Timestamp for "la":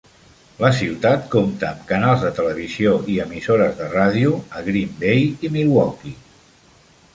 0.61-0.69